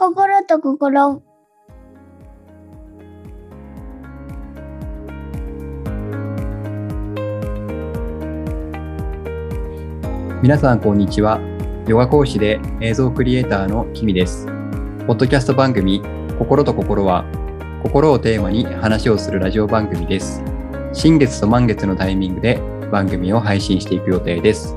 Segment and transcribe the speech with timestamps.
[0.00, 1.24] 心と心。
[10.40, 11.40] 皆さんこんにちは。
[11.88, 14.46] ヨガ講師で映像クリエイターのキミです。
[15.08, 16.00] ポッドキャスト番組
[16.38, 17.24] 心と心は
[17.82, 20.44] 心をテーマに話をするラジオ番組です。
[20.92, 22.60] 新月と満月のタイミングで
[22.92, 24.76] 番組を配信していく予定です。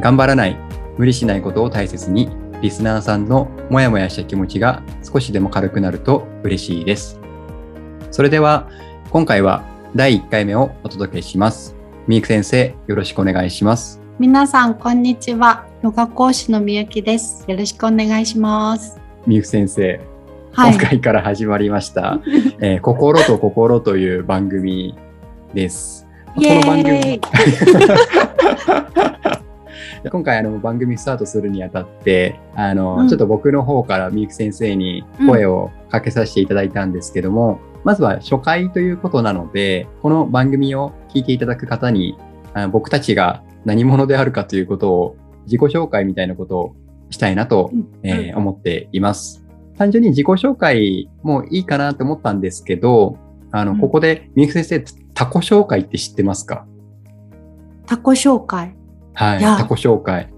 [0.00, 0.56] 頑張らない、
[0.96, 7.20] 無理しないことを大切にリスナーさんのモヤモヤした気持ちが少しでも軽くなると嬉しいです。
[8.10, 8.68] それでは
[9.10, 11.76] 今回は第1回目をお届けします。
[12.08, 14.00] みゆく先生、よろしくお願いします。
[14.18, 15.66] 皆さん、こんにちは。
[15.82, 17.44] ヨガ講師のみゆきです。
[17.46, 19.00] よろしくお願いします。
[19.24, 20.00] みゆく先生、
[20.52, 20.82] はい今。
[20.82, 22.18] 回から始まりました、
[22.60, 24.96] えー心と心という番組
[25.54, 26.08] です。
[26.34, 27.20] この番組
[30.10, 33.08] 今回あの番組スタートするにあたってあの、うん。
[33.08, 42.18] ちょっと僕の方からみゆき先生に声をかけさせていただいたんですけども、まずは初回ということなのでこの番組を聞いていただく方に
[42.54, 46.76] あ僕たちが何者であるかということを自己紹介みたいなことを
[47.10, 47.70] したいなと
[48.02, 49.44] えー思っています。
[49.78, 53.16] 単純に自己紹介もいいかなと思ったんですけど、
[53.52, 53.78] あの、うん。
[53.78, 56.66] ここで、みゆき先生、タコ紹介って知ってますか？
[57.86, 58.74] タコ紹介。
[59.18, 60.28] はい、いやタコ紹介。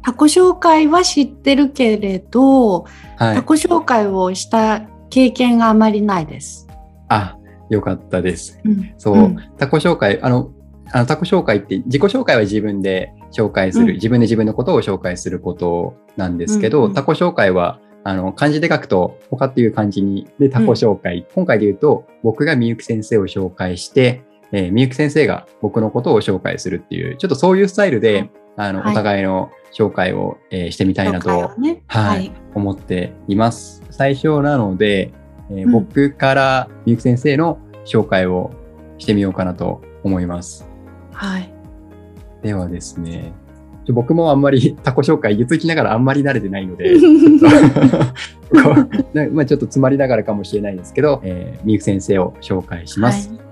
[0.00, 2.84] タコ紹介は知ってるけれど、
[3.16, 3.34] はい。
[3.34, 6.68] タコ紹介をした経験があまりないです。
[7.08, 7.36] あ、
[7.68, 8.60] よかったです。
[8.64, 10.52] うんそう、うんタコ紹介、あの、
[10.92, 21.26] あのタコ紹介って、自己紹介は自分で紹介する、うん自分で自分のことを紹介することなんですけど、うんうんタコ紹介は、あの、漢字で書くと、他っていう漢字に、で、タコ紹介。
[21.34, 24.22] 今回で言うと、僕がみゆき先生を紹介して、
[24.52, 31.82] えーみゆき先生が僕のことを紹介するっていう、ちょっとそういうスタイルで、あの、はいお互いの紹介を、えーしてみたいなとをね。
[31.86, 33.82] はい思っています。
[33.90, 35.12] 最初なので、
[35.50, 38.50] えーうん僕からみゆき先生の紹介を
[38.98, 40.68] してみようかなと思います。
[41.12, 41.52] はい。
[42.42, 43.32] ではですね、
[43.92, 46.94] 僕もあんまり タコ紹介言いつきながらあんまり慣れてないので、
[49.32, 53.30] まあちょっと詰まりながらかもしれないですけど、えーみゆき先生を紹介します。
[53.30, 53.47] はい。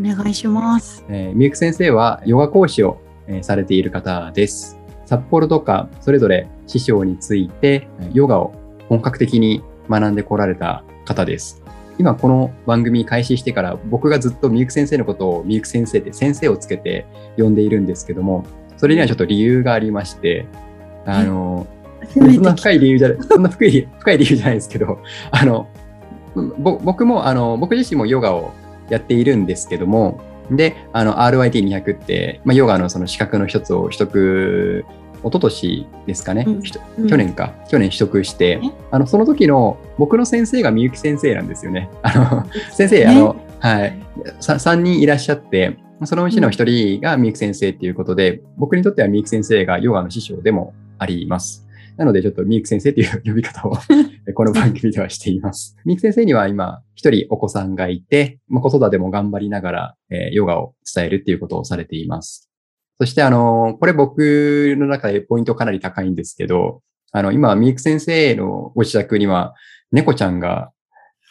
[0.00, 1.04] お願いします。
[1.10, 4.78] えーみゆき先生はヨガ講師を、えーされている方です。
[5.04, 8.54] 札幌とかそれぞれ師匠についてえーヨガを
[8.88, 11.62] 本格的に学んでこられた方です。
[11.98, 17.06] 今この番組開始してから僕がずっとみゆき先生のことをみゆき先生って先生をつけて
[17.36, 18.44] 呼んでいるんですけども、
[18.78, 20.46] それにはちょっと理由がありまして、
[21.04, 21.66] あの、
[22.08, 24.98] そんな深い理由じゃない、そんな深い深い理由じゃないですけど、
[25.30, 25.68] あの、
[26.34, 28.52] ぼ僕も、あの、僕自身もヨガを
[28.90, 30.20] やっているんですけども、
[30.50, 34.84] で、あの、RYT200 って、まあ、ヨガのその資格の一つを取得、
[35.22, 36.62] 一昨年ですかね、うん。
[36.62, 37.08] ひとうん。
[37.08, 41.88] 去年か、去年取得してね、あの、その時の僕の先生がみゆき先生なんですよね。
[42.02, 43.98] あの、先生、ねあの、はい、
[44.40, 51.66] さ3人いらっしゃって、そのうちの1人がみゆき先生っていうことで、僕にとってはみゆき先生がヨガの師匠でもあります。
[52.00, 53.76] なので、ちょっとみゆき先生という呼び方を
[54.34, 55.76] この番組ではしています。
[55.84, 62.50] みゆき先生には今、一人お子さんがいて、まあ、子育ても頑張りながら、えーヨガを伝えるっていうことをされています。
[62.98, 66.80] そして、あの、これ僕の中でポイントかなり高いんですけど、
[67.12, 69.54] あの、今、みゆき先生のご自宅には、
[69.92, 70.70] 猫ちゃんが、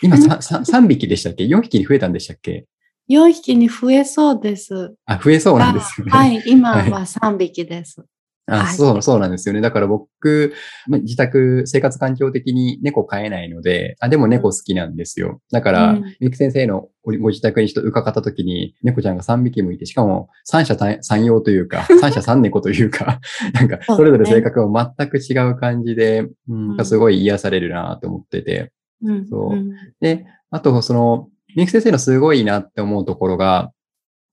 [0.04, 2.68] 今うん 3, 3匹でしたっけ ?4 匹に増えたんでしたっけ
[3.10, 4.94] ？4匹に増えそうです。
[5.08, 6.12] あ、増えそうなんですよね。
[6.14, 6.44] あはい。
[6.46, 8.06] 今は3匹です。
[8.50, 9.62] あはいそう、そうなんですよね。
[9.62, 10.54] だから僕、
[10.88, 15.42] ま自宅、生活環境的に猫飼えないので、あ、でも猫好きなんですよ。
[15.52, 23.20] だから、うんみゆき先生のごご自宅にちょっと伺った時に、猫ちゃんが3匹もいて、しかも三者三三様というか、 三者三猫というか、
[23.54, 28.72] なんか、それぞれ性格も全く違う感じで、うん、なんかすごい癒されるなと思ってて。
[29.02, 29.72] うんそうん
[30.02, 33.72] で、あと、その、みゆき先生のすごいなって思うところが、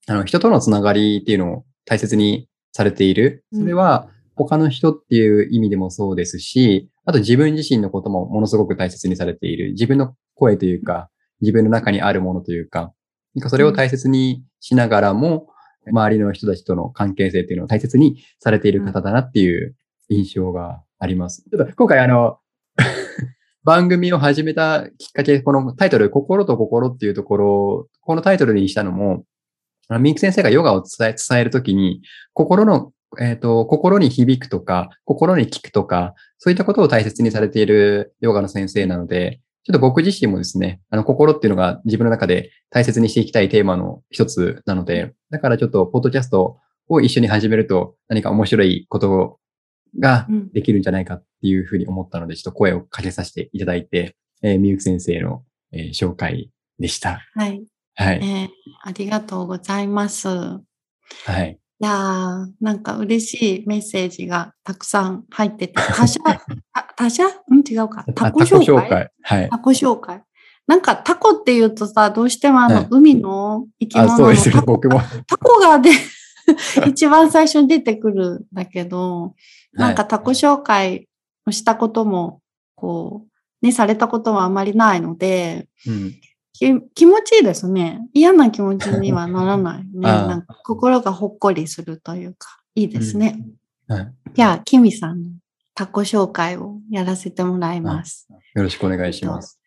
[0.09, 3.45] あの、人とのつながりっていうのを大切にされている。
[3.53, 9.73] それは、他の人っていう意味でもそうですし、あと自分自身のこともものすごく大切にされている。
[9.73, 11.09] 自分の声というか、
[11.41, 12.93] 自分の中にあるものというか、
[13.35, 15.49] なんかそれを大切にしながらも、
[15.89, 19.75] 周りの人たちとの関係性っていうのを大切にされている方だなっていう
[20.11, 21.45] 印象があります。
[21.51, 22.39] ちょっと今回あの、
[23.65, 29.25] 番組を始めたきっかけ、このタイトル、心と心っていうところ、このタイトルにしたのも、
[29.89, 32.03] ミキ先生がヨガを伝え伝えるときに、
[32.33, 46.59] 心の、えっ、と、心に響くとか、心に聞くとか、そういったことを大切にされているヨガの先生なので、ちょっと僕自身もですね、あの、心っていうのが自分の中で大切にしていきたいテーマの一つなので、だからちょっと、ポッドキャスト
[46.89, 49.39] を一緒に始めると何か面白いこと
[49.99, 55.43] ができるんじゃないかっていうふうに思ったので、ちょっと声をかけさせていただいて、えー、みゆき先生の、
[55.73, 57.21] えー、紹介でした。
[57.35, 57.65] はい。
[57.97, 58.49] はい、えー。
[58.83, 60.29] ありがとうございます。
[60.29, 60.61] は
[61.41, 61.59] い。
[61.79, 66.21] いやー、なんか嬉しいメッセージがたくさん入ってて、 他社、
[66.97, 67.63] 他社うん？
[67.69, 68.05] 違うか。
[68.15, 69.11] タコ紹介？
[69.23, 69.49] はい。
[69.51, 70.23] タコ紹介。
[70.67, 75.01] なんかタコって言うとさ、どうしてもあの、はい、海の生き物のそうですね、僕も。
[75.27, 75.91] タコがで、
[76.87, 79.35] 一番最初に出てくるんだけど、
[79.73, 81.09] なんかタコ紹介
[81.47, 82.41] をしたことも、
[82.75, 83.27] こ
[83.63, 86.15] う、ね、されたことはあまりないので、うん
[86.59, 88.01] 気持ちいいですね。
[88.13, 90.01] 嫌な気持ちにはならないね。
[90.01, 93.39] なんか心がほっこりするというか、いいですね。
[93.89, 95.31] うん、はい、じゃあ、キミさんの
[95.75, 98.27] タコ紹介をやらせてもらいます。
[98.55, 99.61] よろしくお願いします。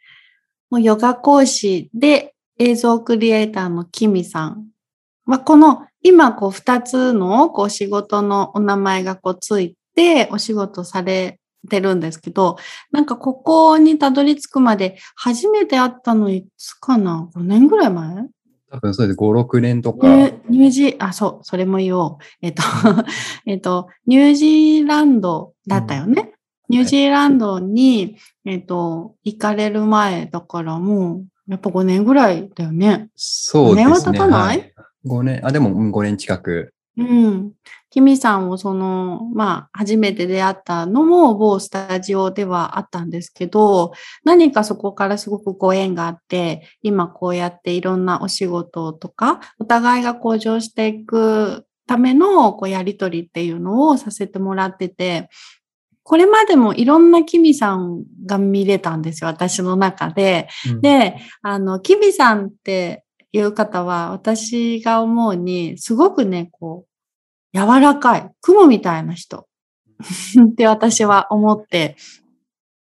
[0.70, 4.68] もうヨガ講師で映像クリエイターのキミさん
[5.26, 12.58] は、この今こう二つのこう仕事のお名前がこうついてお仕事されてるんですけど、
[12.92, 18.28] なんかここにたどり着くまで初めて会ったのいつかな ?5 年ぐらい前？
[18.72, 19.20] 多分そうです。
[19.20, 20.08] 5、6年とか。
[20.08, 22.18] ニュージー、あ、そう、それも言おう。
[22.42, 22.62] えっと、
[23.48, 26.34] えっと、ニュージーランドだったよね？
[26.70, 33.10] うん、ニュージーランドに、えっと、行かれる前だからもう、やっぱ5年ぐらいだよね？
[33.16, 33.94] そうですね。
[33.94, 34.74] 5年は経たない、はい、
[35.08, 37.54] ?5 年、あ、でも5年近くうん。
[37.90, 43.94] キミさんをその、まあ、初めて出会ったのも某スタジオではあったんですけど、
[44.24, 55.30] 何かそこからすごくご縁があって、今こうやっていろんなお仕事とか、お互いが向上していくためのこうやりとりっていうのをさせてもらってて、
[56.04, 60.48] これまでもいろんなキミさんが見れたんですよ、私の中で。
[60.72, 66.86] うん、で、あの、キミさんっていう方は、私が思うに、すごくね、こ
[67.54, 69.48] う、柔らかい、雲みたいな人
[70.00, 71.96] って私は思って、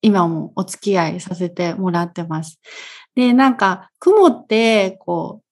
[0.02, 2.60] 今もお付き合いさせてもらってます。
[3.16, 5.46] で、なんか、雲って、こう、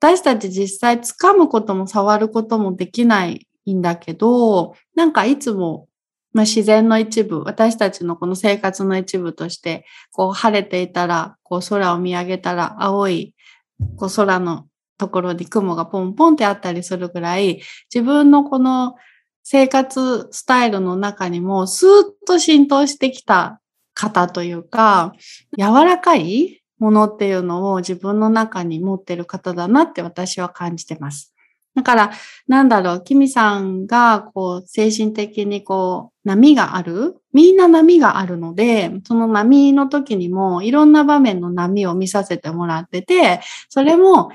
[0.00, 5.88] 私たち実際掴むことも触ることもできないんだけど、なんかいつも、
[6.34, 13.33] まあ、自然の一部、私たちのこの生活の一部として、こう晴れていたら、こう空を見上げたら青い、
[13.96, 14.66] こう空の
[14.98, 17.60] ところに雲がポンポンってあったりするぐらい、
[17.92, 18.94] 自分のこの
[19.42, 23.60] 生活スタイルの中にもスーッと浸透してきた
[23.94, 25.12] 方というか、
[25.58, 31.33] 柔らかいものっていうのを自分の中に持ってる方だなって私は感じてます。
[31.74, 32.12] だから、
[32.46, 37.16] なんだろう、キミさんが、こう、精神的にこう、波がある？
[37.32, 44.30] みんな波があるので、その波の時にも、いろんな場面の波を見させてもらってて、それも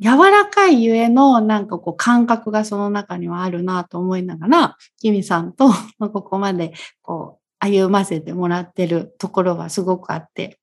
[0.00, 10.58] 柔らかいゆえのなんかこう感覚がその中にはあるなと思いながら、キミさんと ここまでこう歩ませてもらってるところはすごくあって。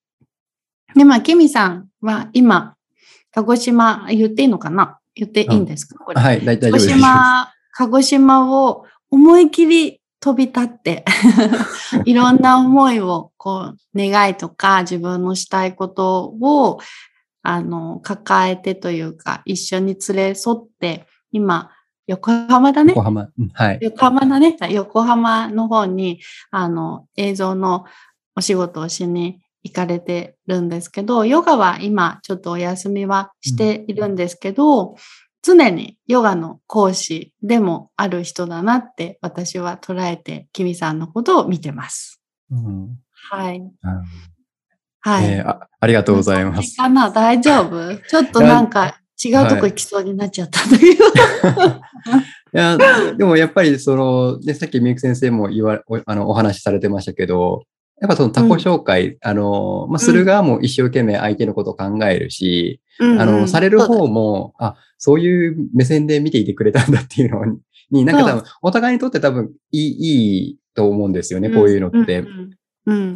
[0.96, 2.76] で、まあ、キミさんは今、
[3.32, 4.99] 鹿児島、言っていいのかな？
[5.16, 6.22] 言っていいんですか、これ。
[6.22, 6.88] はい、大丈夫です。
[6.88, 11.06] 鹿児島、鹿児島を思い切り飛び立って
[12.06, 16.80] いろんな思いを、こう、願いとか自分のしたいことを
[17.42, 21.72] あの、抱えてというか、一緒に連れ添って、今、
[22.08, 22.94] 横浜だね。
[22.96, 23.30] 横浜。
[23.54, 23.80] はい。
[23.82, 24.58] 横浜だね。
[24.72, 26.20] 横浜の方に、
[26.52, 27.86] あの、映像の
[28.36, 34.96] お仕事をしに行かれてるんですけど、ヨガは今、ちょっとお休みはしているんですけど、うん、
[35.42, 42.22] 常にヨガの講師でもある人だなって私は捉えて、キミさんのことを見てます。
[42.52, 43.00] うん、
[43.32, 43.58] はい。
[43.60, 43.72] うん
[45.02, 45.68] はい、えーあ。
[45.80, 46.76] ありがとうございます。
[46.76, 47.96] かな大丈夫？
[48.08, 51.06] ちょっとなんか違うとこ行きそうになっちゃったんだけど。
[52.52, 52.78] いや、
[53.16, 57.64] でもやっぱりその、ね、さっきみゆき先生も言わおあのお話しされてましたけど、
[58.02, 67.46] やっぱその他己紹介、うん、あの、まあ、する側も一生懸命相手のことを考えるし、うん、あの、される方も、あ、そういう目線で見ていてくれたんだっていうの
[67.92, 72.20] に、なんか多分、お互いにとって多分いい、いいと思うんですよね、こういうのって。
[72.20, 72.52] うん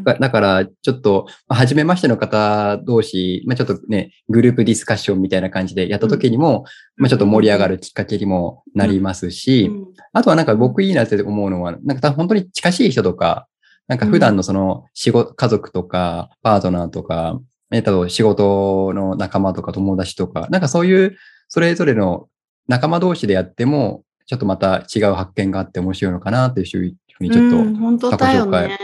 [0.04, 6.66] だから、ちょっと、初めましての方同士、まあ、ちょっとね、グループディスカッションみたいな感じでやった時にも、
[6.98, 13.48] うん、まあ、ちょっと盛り上がるきっかけにもなりますし、うん、あとはなんか僕いいなって思うのは、なんか本当に近しい人とか、
[13.88, 17.40] なんか普段のその仕事、家族とか、パートナーとか、
[17.72, 22.28] えっと、仕事の仲間とか友達とか、なんかそういう、それぞれの
[22.68, 28.80] 仲間同士でやっても、ちょっとまた違う発見があって面白いのかなっていうふうにちょっと、本当だよね、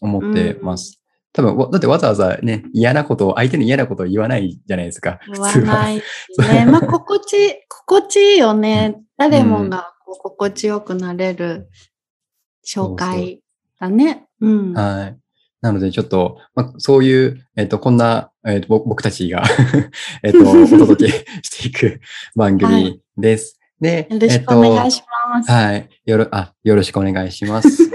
[0.00, 1.00] 思ってます。
[1.32, 5.18] 多分、だってわざわざね、嫌なことを、相手に嫌なことを言わないじゃないですか。
[5.32, 6.02] 言わないね。
[6.70, 7.36] まあ、心地、
[7.68, 9.00] 心地いいよね。
[9.16, 11.70] 誰もがこう心地よくなれる
[12.66, 13.40] 紹介
[13.82, 14.26] だね。
[14.40, 14.72] うん。
[14.74, 15.18] はい。
[15.60, 19.42] なので、ちょっと、まあ、そういう、えっ、と、こんな、えっ、と、ぼ僕たちが、
[20.22, 22.00] えっと、 お届け していく
[22.34, 23.58] 番組です。
[23.80, 25.50] で、よろしくお願いします。
[25.50, 25.88] はい。
[26.04, 27.90] よろ、あ、よろしくお願いします。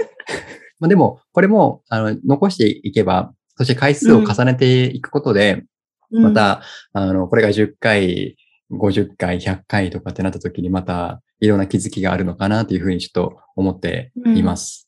[0.78, 5.64] まあでも、これも、あの、残していけば、そして回数を重ねていくことで、
[6.12, 8.36] うんま、た、あの、これが10回、
[8.70, 14.87] 50回、100回とかってなった時に、また、いろんな気づきがあるのかなというふうにちょっと思っています。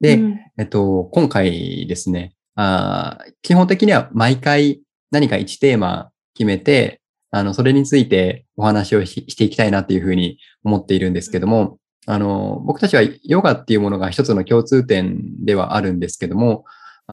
[0.00, 0.40] で、うん。
[0.58, 16.64] えっと、今回ですね、あー基本的には毎回何か1テーマ決めて、あの、それについてお話をししていきたいなっていうふうに思っているんですけども、あの、僕たちはヨガっていうものが一つの共通点ではあるんですけども、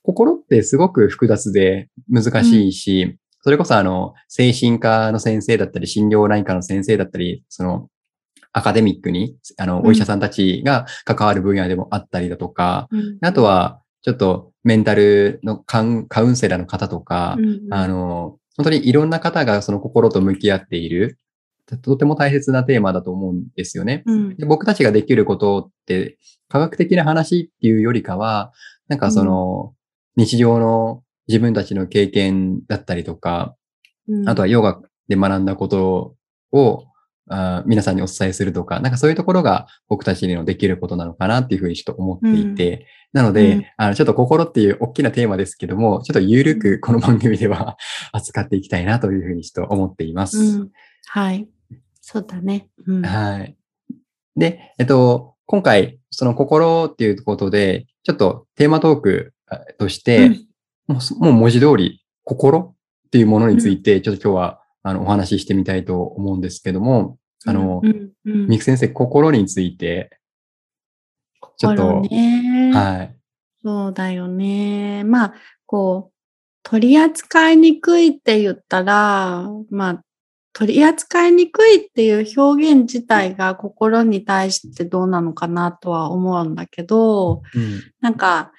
[0.03, 7.89] 心ってすごく複雑で難しいし、それこそあの、精神科の先生だったり、心療内科の先生だったり、その、
[8.53, 13.17] アカデミックに、あの、お医者さんたちが関わる分野でもあったりだとか、うん。
[13.21, 15.85] あとは、ちょっとメンタルのカウ
[16.27, 21.19] ンセラーの方とか、うんあの、本当にいろんな方がその心と向き合っている、
[21.67, 24.03] ととても大切なテーマだと思うんですよね。
[24.05, 24.37] うん。
[24.37, 26.17] で僕たちができることって、
[26.49, 28.53] 科学的な話っていうよりかは、
[28.87, 29.73] なんかその、
[30.15, 33.55] 日常の自分たちの経験だったりとか、
[34.07, 34.29] うん。
[34.29, 36.15] あとはヨガで学んだこと
[36.51, 36.85] を、
[37.29, 47.77] あー皆さんにお伝えするとか、なんかそういうところが僕たちにのできることなのかなっていうふうにちょっと思っていて、なので、うんあの、ちょっと心っていう大きなテーマですけども、ちょっとゆるくこの番組では
[48.11, 50.37] 扱っていきたいなというふうにちょっと思っています。
[50.37, 50.71] うん
[51.09, 51.47] はい。
[52.01, 52.69] そうだね。
[52.85, 53.55] うんはい。
[54.35, 60.31] で、えっと、今回、その心っていうことで、ちょっとテーマトークあとして、
[60.87, 62.75] もう文字通り、心
[63.07, 70.17] っていうものについて、ちょっと今日は、あの、お話ししてみたいと思うんですけども、あのうんうんミク先生、心について、
[71.57, 73.15] ちょっと心ねはい。
[73.63, 75.03] そうだよね。
[75.03, 75.33] まあ、
[75.65, 76.13] こう、
[76.63, 80.01] 取り扱いにくいって言ったら、まあ、
[80.53, 87.81] 取り扱いにくいっていう表現自体が心に対してどうなのかなとは思うんだけど、うん。
[87.99, 88.53] なんか、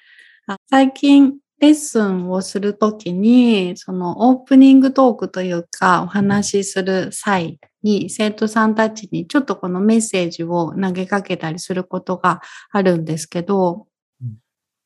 [0.45, 13.87] あ最近レッスンをするときに、そのオープニングトークというかお話しする際に生徒さんたちにちょっとこのメッセージを投げかけたりすることがあるんですけど、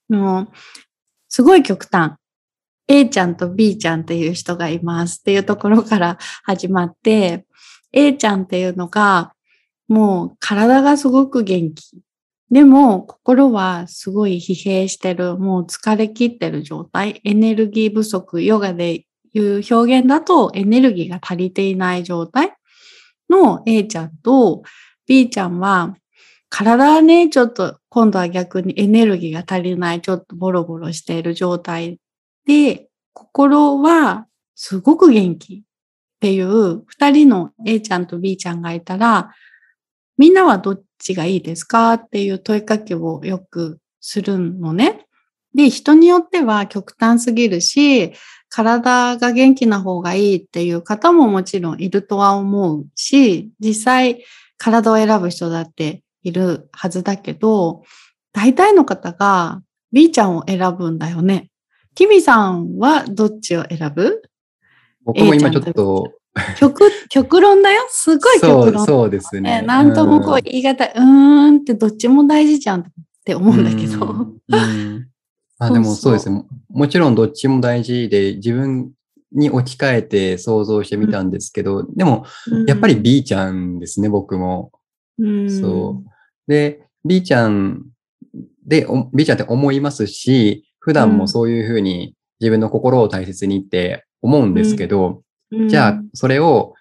[0.10, 0.50] もう
[1.30, 2.14] すごい極端。
[2.88, 7.46] A ちゃんと B ちゃんっていう人がいますっていうところから始まって、
[7.92, 9.34] A ちゃんっていうのが
[9.88, 12.02] もう体がすごく元気。
[12.54, 22.54] でも、心はすごい疲弊してる、もう疲れ切ってる状態、エネルギー不足、ヨガで言う表現だとエネルギーが足りていない状態。
[23.28, 24.62] の A ちゃんと
[25.08, 25.96] B ちゃんは、
[26.50, 31.98] 体はね、ちょっと今度は逆にエネルギーが足りない、ちょっとボロボロしている状態
[32.46, 35.62] で、心はすごく元気っ
[36.20, 39.32] ていう二人の A ちゃんと B ちゃんがいたら、
[40.24, 45.06] みんなはどっちがいいですかっていう問いかけをよくするのね。
[45.54, 48.14] で、人によっては極端すぎるし、
[48.48, 54.24] 体が元気な方がいいっていう方ももちろんいるとは思うし、実際
[54.58, 57.84] 体を選ぶ人だっているはずだけど、
[58.32, 59.62] 大体の方が
[59.92, 61.50] B ちゃんを選ぶんだよね。
[61.96, 64.22] キミさんはどっちを選ぶ？
[65.04, 66.14] 僕も今ちょっと、
[66.58, 67.86] 極、極論だよ？
[67.90, 68.86] すごいそう、極論。
[68.86, 69.62] そうですね。
[69.62, 72.86] ね、なんともこう言い方、うーんってどっちも大事じゃんっ
[73.24, 74.28] て思うんだけど。
[75.60, 76.36] あでもそうですね。
[76.36, 78.92] ももちろんどっちも大事で、自分
[79.32, 82.26] に置き換えて想像してみたんですけど、でも、
[82.68, 84.72] やっぱり B ちゃんですね、僕も。
[85.20, 86.52] うん、そう。
[86.52, 87.84] で、B ちゃん
[88.66, 95.20] で、お B ちゃんって思いますし、普段もそういうふうに自分の心を大切にって思うんですけど、うん
[95.68, 96.74] じゃあ、それを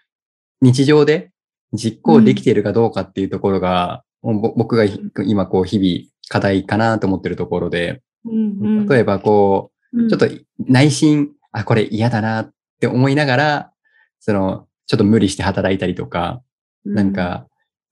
[0.60, 1.30] 日常で
[1.72, 10.06] 実行できているかどうかっていうところが、もうぼ僕がひ今こう日々課題かなと思ってるところで、うん例えばこうん。
[10.06, 10.26] う、ちょっと
[10.58, 12.50] 内心、あ、これ嫌だなっ
[12.80, 13.72] て思いながら、
[14.20, 16.42] その、ちょっと無理して働いたりとか、
[16.84, 17.46] なん、か、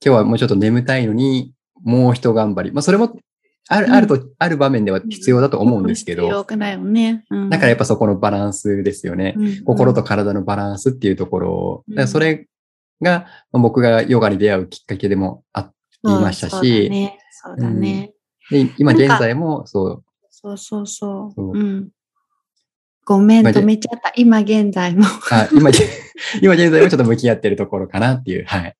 [0.04, 2.72] 今日はもうちょっと眠たいのに、もう一頑張り。
[2.72, 3.18] まあ、それも、
[3.72, 7.24] ある、うんあると、ある場面では必要だと思うんですけ必要ど、かだよね。
[7.30, 9.34] うんだからやっぱそこのバランスですよね。
[9.36, 12.48] うん心と体のバランスっていうところを、うんだからそれ
[13.00, 17.18] がまあ僕がヨガに出会うきっかけでもあって言いましたしそうだね。
[17.30, 18.12] そうだね。
[18.50, 21.32] で今なんか現在も、そう、そうそうそう。
[21.34, 21.88] そううん。
[23.04, 24.12] ごめん、止めちゃった。
[24.16, 25.04] 今現在も。
[25.30, 25.70] あ今、
[26.42, 28.76] 今現在もちょっと向き合ってるところかなっていう、はい。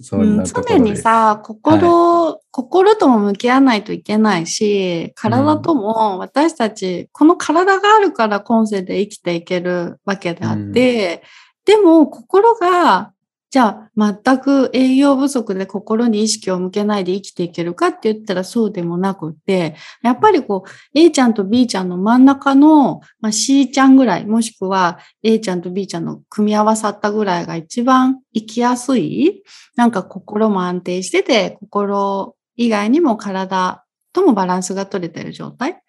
[0.00, 11.22] そんなところで常にさ、心、心とも向き合わないといけないし、体とも私たち、この体があるから今世で生きていけるわけであって、
[11.64, 13.12] でも心が、
[13.52, 29.42] じゃあ全く栄養不足で心に意識を向けないで生きていけるかって言ったらそうでもなくって、やっぱりこう A ちゃんと B ちゃんの真ん中の、まあ、C ちゃんぐらい、もしくは A ちゃんと B ちゃんの組み合わさったぐらいが一番生きやすい
[29.76, 35.82] なんか心も安定してて、心以外にも体ともバランスが取れてる状態。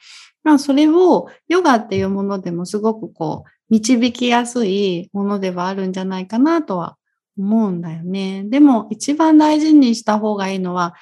[0.43, 6.97] まあ、それをヨガっていうものでもすごくこう、導きやすいものではあるんじゃないかなとは
[7.37, 8.43] 思うんだよね。
[8.45, 10.93] でも一番大事にした方がいいのは、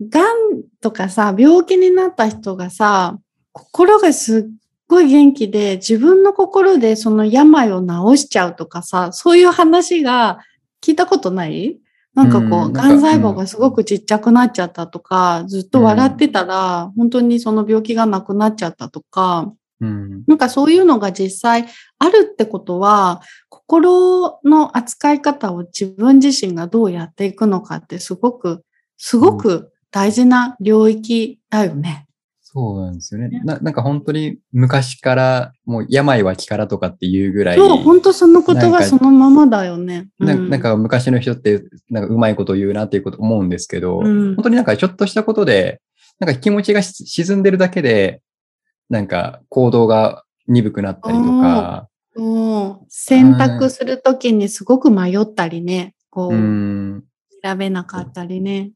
[0.00, 0.26] 癌
[0.80, 3.18] とかさ、病気になった人がさ、
[3.52, 4.44] 心がすっ
[4.88, 10.38] ごい元気で自分の心でその病を治しちゃうとかさ、そういう話が
[10.82, 11.78] 聞いたことない？
[12.14, 20.24] なんかこう、うんがん細胞がすごくちっちゃくなっちゃったとか、ずっと笑ってたら、本当にその病気がなくなっちゃったとか、うん。
[20.26, 21.66] なんかそういうのが実際
[21.98, 28.64] あるってことは、心の扱い方を自分自身がどうやっていくのかってすごく、
[28.96, 32.06] すごく大事な領域だよね。
[32.56, 33.42] そうなんですよね。
[33.44, 40.08] ななんか本当に昔から、もう病は気からとかっていうぐらい、そう、本当その言葉そのままだよね。
[40.18, 45.82] なうんなんか昔の人って、なんかうまいこと言うなっていうこと思うんですけど、うん本当になんかちょっとしたことで、
[46.18, 48.22] なんか気持ちがし沈んでるだけで、
[48.88, 51.88] なんか行動が鈍くなったりとか、
[52.88, 57.04] 選択するときにすごく迷ったりね、こうう、ん、
[57.42, 58.70] 選べなかったりね、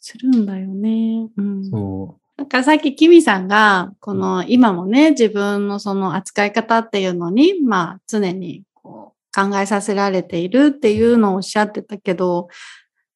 [0.00, 1.28] するんだよね。
[1.36, 1.64] うん。
[1.64, 12.48] そなんかさっきキミさんが、この今もね、自分のその扱い方っていうのに、まあ常にこう考えさせられているっていうのをおっしゃってたけど、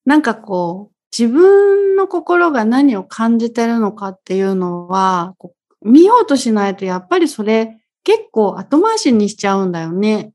[0.05, 10.31] なんかこう、自分の心が何を感じてるのかっていうのは、こう見ようとしないとやっぱりそれ結構後回しにしちゃうんだよね。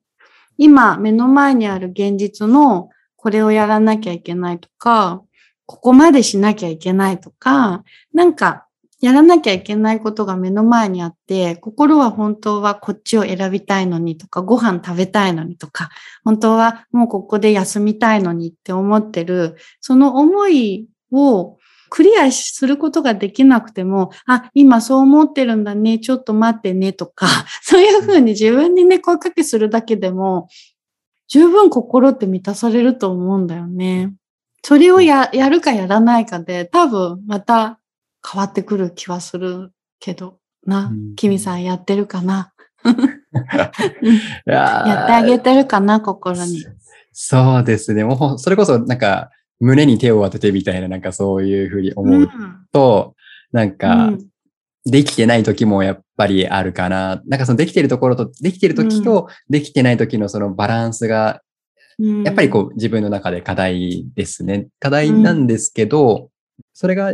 [0.56, 5.22] 今目の前にある現実のこれをやらなきゃいけないとか、
[5.66, 8.66] ここまでしなきゃいけないとか、なんか
[9.00, 15.90] やらなきゃいけないことが目の前にあって、心は本当はこっちを選びたいのにとか、ご飯食べたいのにとか、
[16.24, 27.26] 本当はもうここで休みたいのにって思ってる、その思いをクリアすることができなくても、あ、今そう思ってるんだね、ちょっと待ってねとか、
[27.62, 30.48] そういうふうに自分にね、声かけするだけでも、
[31.28, 34.14] 十分心って満たされると思うんだよね。
[34.64, 37.78] それをややるかやらないかで、多分また
[38.26, 41.14] 変わってくる気はするけどなうん。
[41.16, 42.52] キミさんやってるかな？
[44.46, 46.64] やってあげてるかな心に。
[47.12, 48.04] そうですね。
[48.04, 52.28] もう、それこそなんか、胸に手を当ててみたいな、なんかそういうふうに思う
[52.72, 53.14] と、
[53.52, 54.28] なんか、うん。
[54.86, 57.20] できてない時もやっぱりあるかな。
[57.26, 61.42] なんかそのできてるところと、できてる時とできてない時のそのバランスが、
[61.98, 62.22] うん。
[62.22, 64.68] やっぱりこう自分の中で課題ですね。
[64.78, 66.30] 課題なんですけど、
[66.72, 67.12] それが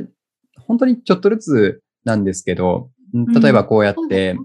[0.59, 4.37] 本当にちょっとずつなんですけど、例えばこうやって、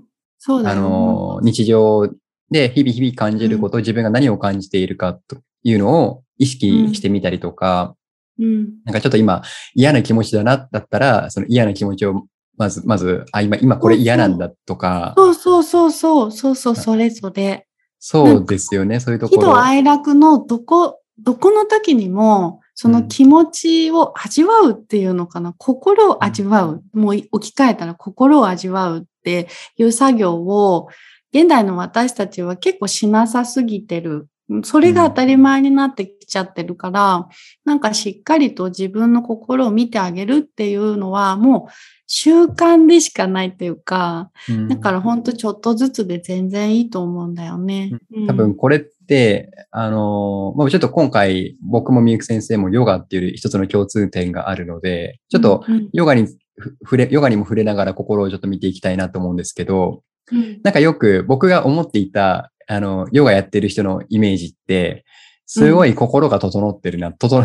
[0.58, 0.76] うだよ。
[0.76, 2.10] の、日常
[2.50, 7.96] で日々日々感じること、自分が何を感じているかというのを意識してみたりとか、
[8.40, 9.44] うんなんかちょっと今
[9.76, 12.24] 嫌な気持ちだな、だったら、その嫌な気持ちを
[12.58, 17.66] まず、まず、あ、今、今これ嫌なんだとか、そうそうそうそう、そうそう、それそれ。
[18.00, 19.48] そうですよね、そういうと喜ころ。
[19.50, 26.84] 怒哀楽のどこ、どこの時にも、その気持ちを味わうっていうのかな、心を味わう。
[26.94, 29.48] もう置き換えたら心を味わうって
[29.78, 30.88] いう作業を、
[31.34, 34.28] 現代の私たちは結構しなさすぎてる。
[34.64, 37.28] それが当たり前になってきちゃってるから、
[37.66, 41.72] なんかしっかりと自分の心を見てあげるっていうのは、もう
[42.12, 44.68] 習慣でしかないっていうか、うん。
[44.68, 47.92] だからほんとちょっとずつで全然いいと思うんだよね。
[48.28, 55.90] 多分これって、あの、まあ、ちょっと今回僕もみゆき先生もヨガっていう一つの共通点があるので、ちょっとうんうん。
[55.94, 56.26] ヨガに
[56.58, 60.60] ふ触れ、ヨガにも触れながら心をちょっと見ていきたいなと思うんですけど、うん。
[60.64, 65.04] なんかよく僕が思っていた、あの、ヨガやってる人のイメージって、
[65.48, 67.44] すごい心が整ってるな、整、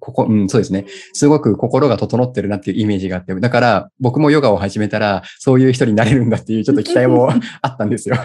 [0.00, 0.86] ここ、うん、そうですね。
[1.12, 7.30] すごく心が整ってるなっていうイメージがあって、だから僕もヨガを始めたら、そういう人になれるんだっていうちょっと期待も
[7.60, 8.16] あったんですよ。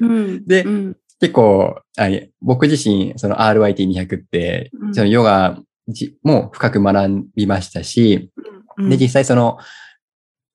[0.00, 0.96] うん でうん。
[1.20, 2.08] 結構、あ
[2.40, 4.94] 僕自身、その RYT200 って、うん。
[4.94, 8.30] そのヨガじも深く学びましたし、
[8.78, 8.90] うん。
[8.90, 9.58] で、実際その、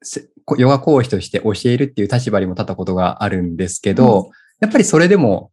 [0.02, 5.52] せヨガ講師として教えるっていう立場にも立ったことがあるんですけど、やっぱりそれでも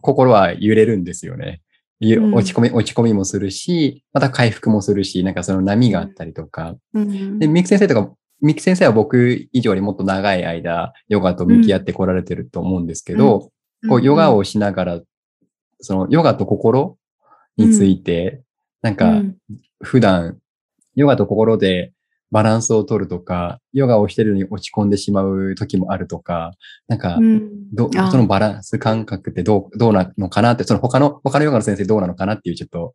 [0.00, 1.60] 心は揺れるんですよね。
[2.00, 2.34] うん。
[2.34, 6.76] 落ち込み、落ち込みもするし、また回復もするし、なんかその波があったりとか。
[6.94, 7.38] うん。
[7.38, 13.50] で、ミク先生とか、ミク先生は僕以上にもっと長い間、ヨガと向き合ってこられてると思うんですけど、
[13.88, 15.00] こう、ヨガをしながら、
[15.80, 16.98] その、ヨガと心
[17.56, 18.42] について、
[18.82, 19.36] なんか、うん。
[19.82, 20.38] 普段、
[20.94, 21.92] ヨガと心で
[22.30, 26.52] バランスを取るとか、ヨガをしてるのに落ち込んでしまう時もあるとか、
[26.88, 27.50] なんかう、ん
[28.10, 32.94] そのバランス感覚ってどう、どうなのかなって、その他の、他のヨガの先生どうなのかなっていうちょっと、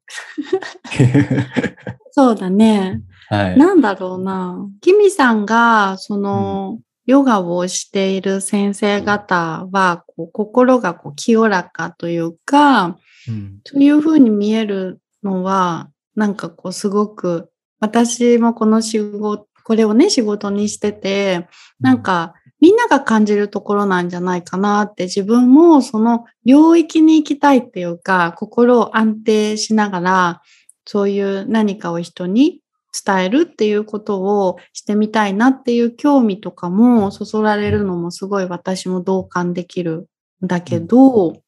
[2.11, 3.01] そうだね。
[3.29, 3.57] はい。
[3.57, 4.67] なんだろうな。
[4.81, 17.49] キミさんが、その、ヨガをしている先生方は、こう心がこう清らかというか、うんそういうふうに見えるのは、なんかこうすごく、
[17.83, 21.49] 私もこの仕事、これをね、仕事にしてて、
[21.81, 30.41] なん、か、みんなが感じるところなんじゃないかなって自分もその領域に行きたいっていうか心を安定しながら
[30.85, 32.61] そういう何かを人に
[33.05, 40.07] 伝えるっていうことをしてみたいなっていう興味とかもそそられるのもすごい私も同感できる
[40.41, 41.41] んだけど、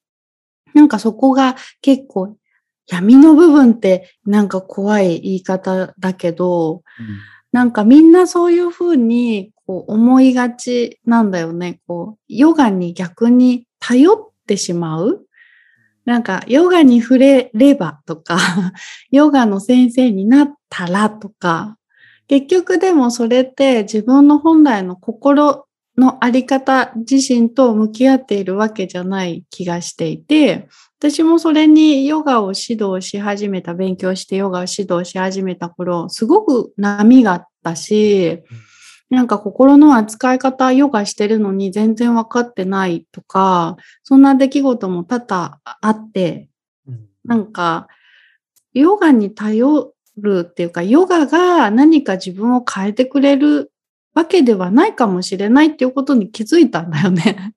[0.74, 2.36] なんかそこが結構
[2.88, 6.84] 闇の部分ってなんか怖い言い方だけど、
[7.52, 11.80] なんかみんなそういうふうにこう思いがちなんだよね。
[11.88, 15.26] こう、ヨガに逆に頼ってしまう。
[16.06, 18.38] なんか、ヨガに触れればとか、
[19.10, 21.78] ヨガの先生になったらとか、
[22.28, 25.66] 結局でもそれって自分の本来の心
[25.98, 30.68] のあり方自身と向き合っているわけじゃない気がしていて、
[31.10, 38.42] 私もそれにヨガを指導し始めた、勉強してヨガを指導し始めた頃、すごく波があったし、
[39.12, 46.50] なんか心の扱い方、ヨガしてるのに全然分かってないとか、そんな出来事も多々あって、
[47.24, 47.88] なんか、
[48.74, 53.72] ヨガに頼るっていうか、ヨガが何か自分を変えてくれる
[54.16, 57.54] わけではないかもしれないっていうことに気づいたんだよね。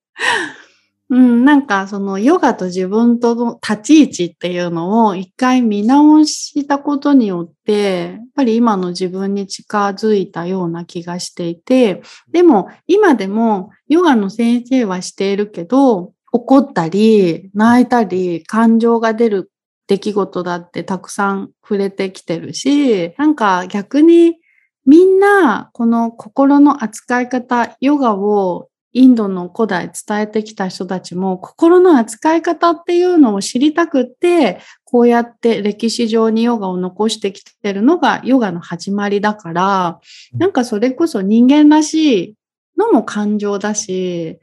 [1.10, 19.50] うん、なんかそのヨガと自分との立ち位置っていうのを一回見直したことによって、やっぱり今の自分に近づいたような気がしていて、でも今でもヨガの先生はしているけど、怒ったり泣いたり感情が出る
[19.86, 24.36] 出来事だってたくさん触れてきてるし、なんか逆に
[24.84, 40.00] みんなこの心の扱い方、ヨガをインドの古代伝えてきた人たちも心の扱い方っていうのを知りたくって、こうやって歴史上にヨガを残してきてるのがヨガの始まりだから、
[40.32, 42.34] なんかそれこそ人間らしい
[42.78, 44.38] のも感情だし、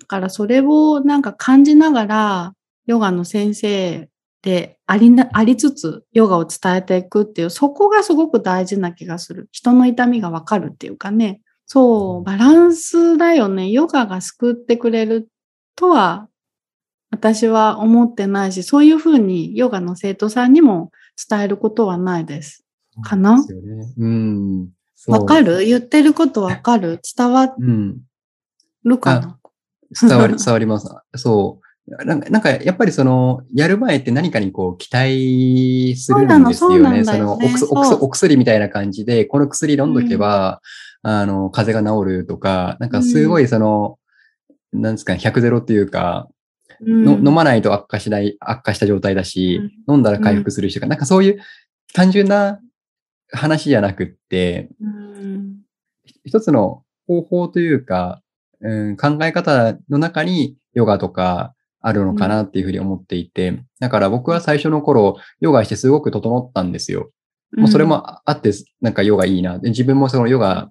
[0.00, 2.54] だからそれをなんか感じながら
[2.86, 4.08] ヨガの先生
[4.42, 9.48] でありな、ありつつヨガを伝えていくっていう、そこがすごく大事な気がする。
[9.52, 11.40] 人の痛みがわかるっていうかね。
[11.66, 13.70] そう、バランスだよね。
[13.70, 15.28] ヨガが救ってくれる
[15.76, 16.28] とは、
[17.10, 20.90] 私は思ってないし、そういうふうにヨガの生徒さんにも
[21.28, 22.64] 伝えることはないです。
[23.02, 23.42] かな？
[23.42, 23.94] そうですよね。
[23.98, 24.68] うん。
[25.26, 25.64] かる？
[25.64, 27.00] 言ってることわかる？
[27.16, 28.00] 伝わうん。
[28.84, 29.38] るかな？
[30.08, 30.88] 伝わり、伝わります。
[31.16, 31.63] そう。
[31.86, 37.04] なんか、なんかやっぱりその、やる前って何かにこう、期待するんですよね。
[37.04, 37.18] そね。
[37.18, 37.38] の
[38.02, 40.62] お薬、みたいな感じで、この薬飲んどけば、
[41.02, 43.98] あの、風邪が治るとか、なんかすごいその、
[44.72, 46.28] なんですかね、100ゼロっていうか、
[46.80, 47.04] うん。
[47.04, 51.40] の飲まないと悪化しない、悪化した状態だし、飲んだら回復するしとか、なんかそういう
[51.92, 52.60] 単純な
[53.30, 55.56] 話じゃなくって、うん。
[56.24, 58.22] 一つの方法というか、
[58.60, 61.54] うん、考え方の中にヨガとか
[61.86, 67.10] あるのかなっていうふうに思っていて、だから僕は最初の頃、ヨガしてすごく整ったんですよ。
[67.56, 69.58] もうそれもあって、なんかヨガいいな。
[69.58, 70.70] で自分もそのヨガ、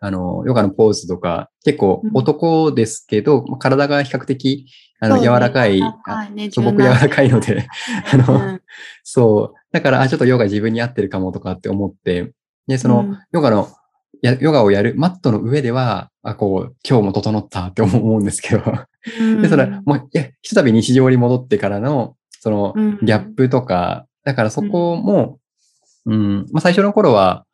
[0.00, 2.10] あの、ヨガのポーズとか、結構うん。
[2.14, 4.66] 男ですけど、体が比較的、
[4.98, 5.80] あの、柔らかい、
[6.34, 6.50] ね。
[6.50, 7.68] そう僕柔らかいので、
[8.12, 8.62] あのうん。
[9.04, 9.58] そう。
[9.70, 12.32] だから、あ、ちょっとヨガ自分に合ってるかもとかって思って、
[12.66, 13.18] で、その、うん。
[13.32, 13.68] ヨガの、
[14.20, 18.62] やヨガをやるマットの上では、あ、こう、今日も整ったって思うんですけど、
[19.42, 25.38] で、それ、もう、いや、ひとたび日常に戻ってからの、そのうん、ギャップとか、だからそこも、
[26.06, 27.46] うん、まあ、最初の頃は、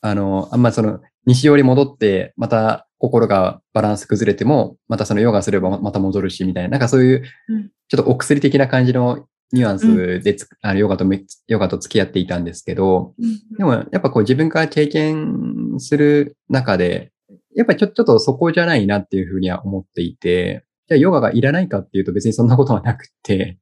[0.00, 13.14] あの、あんまその、日常に戻って、また心がバランス崩れても、またそのヨガすればままた戻るし、みたいな、なんかそういううん、ちょっとお薬的な感じのニュアンスでつ、あのヨガとめ、ヨガと付き合っていたんですけど、
[13.56, 17.12] でも、やっぱこう自分から経験する中で、
[17.54, 23.58] やっぱりちょちょっとそこじゃないなっていうふうには思っていて、じゃあヨガがいらないかっていうと別にそんなことはなくって、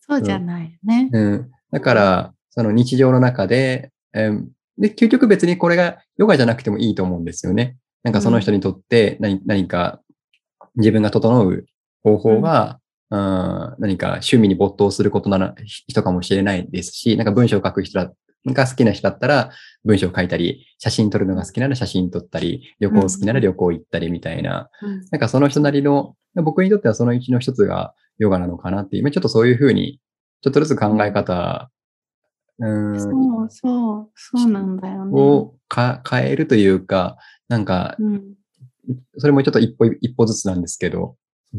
[0.00, 1.08] そうじゃないよね。
[1.12, 1.50] うん。
[1.70, 4.44] だから、その日常の中で、えー
[4.78, 7.76] で、究極別にこれがヨガじゃなくてもいいと思うんですよね。
[8.02, 10.00] なんかその人にとって何,、何か
[10.76, 11.66] 自分が整う
[12.02, 15.54] 方法が、うん、何か趣味に没頭することなら
[15.86, 18.12] 人かもしれないですし、なんか文章を書く人だ
[18.46, 19.50] が好きな人だったら
[19.84, 25.04] 文章を書いたり、写真撮るのが好きなら写真撮ったり、旅行好きなら旅行行ったりみたいな、うん。
[25.10, 30.00] なんかその人なりの、僕にとってはそのうちの一つがヨガなのかなっていう、今ちょっとそういうふうに、
[30.42, 31.70] ちょっとずつ考え方、
[32.58, 33.08] うん、そ
[33.44, 35.20] うそう、そうなんだよね。
[35.20, 37.16] をか変えるというか、
[37.48, 38.34] なんか、うん、
[39.18, 41.16] それもちょっと一歩一歩ずつなんですけど、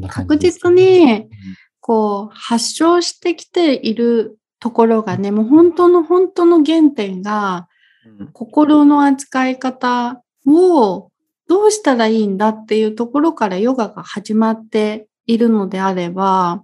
[0.09, 1.29] 確実に、
[1.79, 7.67] こう、発症してきているところがね、もう本当の本当の原点が、
[8.19, 8.27] うん。
[8.31, 11.11] 心の扱い方を
[11.49, 16.63] どうしたらいいんだっていうところからヨガが始まっているのであれば、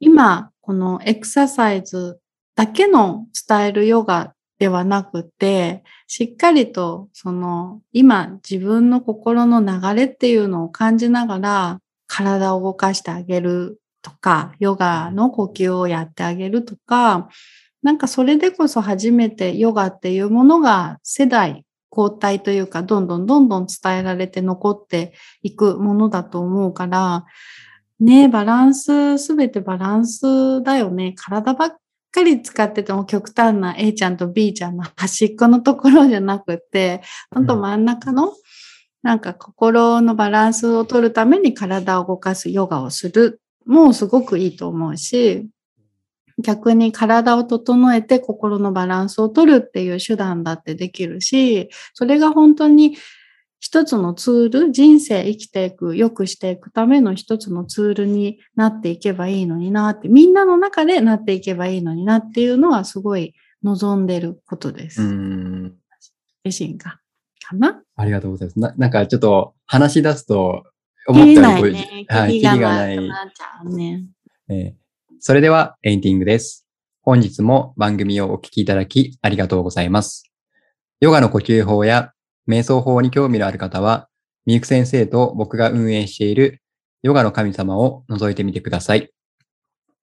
[0.00, 2.18] 今、このエクササイズ
[2.56, 17.28] だけの伝えるヨガではなくて、しっかりとその今自分の心の流れっていうのを感じながら体を動かしてあげるとか、ヨガの呼吸をやってあげるとか、
[17.82, 27.24] なんかそれでこそ初めてヨガっていうものが世代交代というか、どんどんどんどん伝えられて残っていくものだと思うから、
[28.00, 31.14] ねバランス、すべてバランスだよね。
[31.16, 31.76] 体ばっ
[32.10, 38.32] かり使ってても極端な A ちゃんと B ちゃんの端っこのところじゃなくて、ほんと真ん中の、
[39.02, 43.40] なんか心のバランスを取るために体を動かすヨガをする。
[43.66, 45.48] もうすごくいいと思うし、
[46.42, 52.96] 逆に体を整えて心のバランスを取るっていう手段だってできるし、それが本当に
[53.60, 65.02] 一つのツール、人生生きていく、良くしていくための一つのツールになっていけばいいのになって、みんなの中でなっていけばいいのになっていうのはすごい望んでることです。
[65.02, 65.74] うん。
[66.44, 66.98] 自身が。
[67.46, 67.82] かな？
[67.96, 68.58] ありがとうございます。
[68.58, 70.64] ななんかちょっと話し出すと、
[71.06, 72.06] 思ったよりね。
[72.08, 72.76] はい、キリがな。
[72.76, 74.04] ないくなっちゃうね。
[74.48, 74.84] えー
[75.26, 76.66] それではエンディングです。
[77.00, 80.30] 本日も番組をお聞きいただきありがとうございます。
[81.00, 82.12] ヨガの呼吸法や
[82.46, 84.10] 瞑想法に興味のある方は、
[84.44, 86.60] みゆく先生と僕が運営している
[87.02, 89.14] ヨガの神様を覗いてみてください。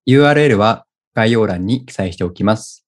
[0.08, 2.88] URL は概要欄に記載しておきます。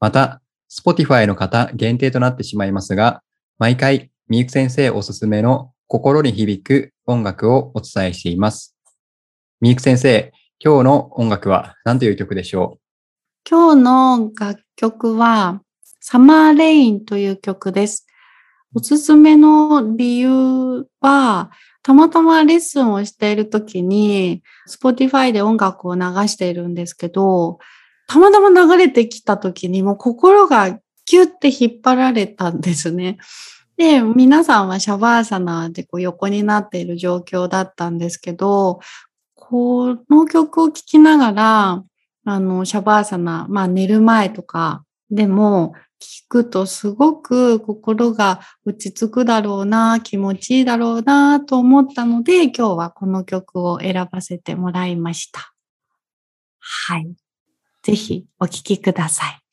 [0.00, 3.22] また、Spotify の方限定となってしまいますが、
[3.58, 8.74] 毎回みゆく先生おすすめの心に響く音楽をお伝えしています。
[9.60, 12.80] みゆく先生、今日の音楽は何という曲でしょ
[13.46, 13.48] う？
[13.48, 15.62] 今日の楽曲は、
[16.00, 18.08] サマーレインという曲です。
[18.74, 21.52] おすすめの理由は、
[21.84, 27.60] たまたまレッスンをしているときに、Spotify で音楽を流しているんですけど、
[28.08, 33.18] たまたま流れてきたときにもう心がキュッて引っ張られたんですね。
[33.76, 38.80] で、皆さんはシャバーサナーでこう横になっている状況だったんですけど、
[39.34, 41.84] この曲を聴きながら、
[42.24, 55.52] あの、シャバーサナー、まあ寝る前とかでも聞くとすごく心が落ち着くだろうな、気持ちいいだろうなと思ったので、今日はこの曲を選ばせてもらいました。
[56.60, 57.14] はい。
[57.82, 59.43] ぜひお聴きください。